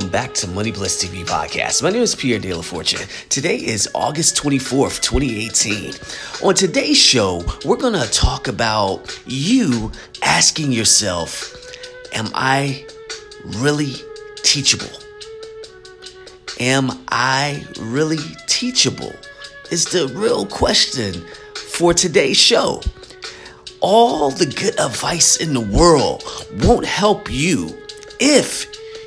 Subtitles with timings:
[0.00, 1.82] back to Money Bliss TV podcast.
[1.82, 3.06] My name is Pierre De La Fortune.
[3.28, 5.94] Today is August 24th, 2018.
[6.42, 9.92] On today's show, we're going to talk about you
[10.22, 11.54] asking yourself,
[12.12, 12.84] Am I
[13.44, 13.94] really
[14.42, 14.98] teachable?
[16.58, 18.18] Am I really
[18.48, 19.12] teachable?
[19.70, 22.82] Is the real question for today's show.
[23.80, 26.24] All the good advice in the world
[26.62, 27.76] won't help you
[28.20, 28.66] if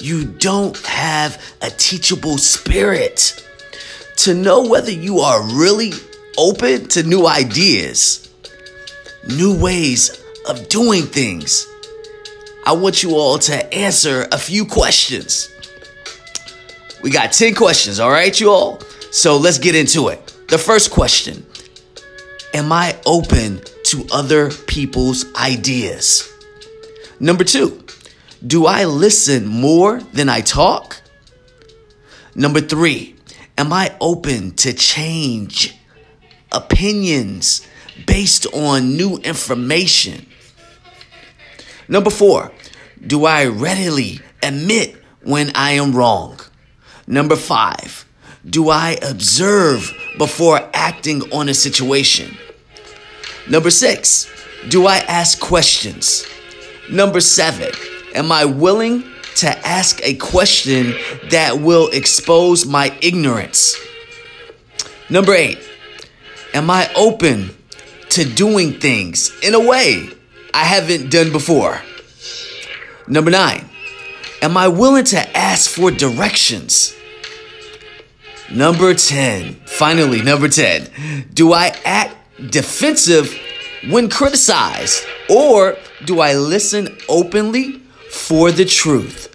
[0.00, 3.44] you don't have a teachable spirit
[4.16, 5.92] to know whether you are really
[6.36, 8.28] open to new ideas,
[9.28, 11.66] new ways of doing things.
[12.66, 15.50] I want you all to answer a few questions.
[17.02, 18.80] We got 10 questions, all right, you all?
[19.10, 20.34] So let's get into it.
[20.48, 21.44] The first question
[22.54, 26.32] Am I open to other people's ideas?
[27.20, 27.84] Number two,
[28.46, 31.00] do I listen more than I talk?
[32.34, 33.16] Number three,
[33.56, 35.76] am I open to change
[36.52, 37.66] opinions
[38.06, 40.26] based on new information?
[41.88, 42.52] Number four,
[43.04, 46.38] do I readily admit when I am wrong?
[47.06, 48.06] Number five,
[48.48, 52.36] do I observe before acting on a situation?
[53.48, 54.30] Number six,
[54.68, 56.26] do I ask questions?
[56.90, 57.72] Number seven,
[58.18, 59.04] Am I willing
[59.36, 60.96] to ask a question
[61.30, 63.76] that will expose my ignorance?
[65.08, 65.60] Number eight,
[66.52, 67.56] am I open
[68.08, 70.08] to doing things in a way
[70.52, 71.80] I haven't done before?
[73.06, 73.68] Number nine,
[74.42, 76.92] am I willing to ask for directions?
[78.50, 82.16] Number 10, finally, number 10, do I act
[82.50, 83.32] defensive
[83.90, 89.34] when criticized or do I listen openly for the truth.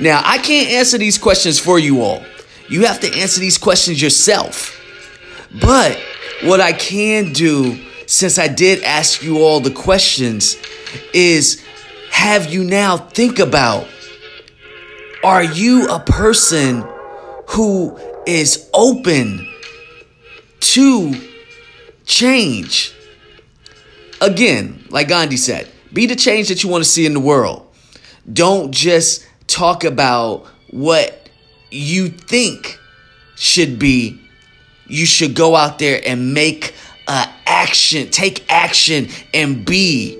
[0.00, 2.24] Now, I can't answer these questions for you all.
[2.68, 4.78] You have to answer these questions yourself.
[5.60, 5.98] But
[6.42, 10.56] what I can do, since I did ask you all the questions,
[11.12, 11.62] is
[12.10, 13.86] have you now think about
[15.22, 16.84] are you a person
[17.50, 17.96] who
[18.26, 19.48] is open
[20.60, 21.14] to
[22.04, 22.92] change?
[24.20, 27.68] Again, like Gandhi said, be the change that you want to see in the world.
[28.30, 31.28] Don't just talk about what
[31.70, 32.78] you think
[33.36, 34.20] should be.
[34.86, 36.74] You should go out there and make
[37.06, 40.18] uh, action, take action, and be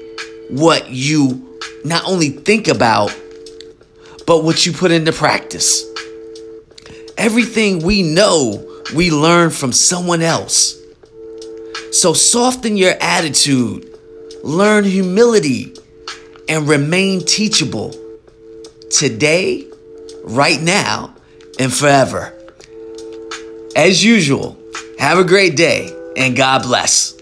[0.50, 3.16] what you not only think about,
[4.26, 5.84] but what you put into practice.
[7.16, 10.78] Everything we know, we learn from someone else.
[11.92, 13.91] So soften your attitude
[14.42, 15.74] learn humility,
[16.48, 17.94] and remain teachable
[18.90, 19.66] today,
[20.24, 21.14] right now,
[21.58, 22.32] and forever.
[23.74, 24.58] As usual,
[24.98, 27.21] have a great day and God bless.